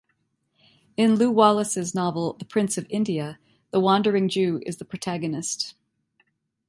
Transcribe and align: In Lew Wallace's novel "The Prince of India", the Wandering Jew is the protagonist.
In 0.97 1.13
Lew 1.13 1.29
Wallace's 1.29 1.93
novel 1.93 2.33
"The 2.39 2.45
Prince 2.45 2.75
of 2.75 2.87
India", 2.89 3.37
the 3.69 3.79
Wandering 3.79 4.29
Jew 4.29 4.59
is 4.65 4.77
the 4.77 4.83
protagonist. 4.83 5.75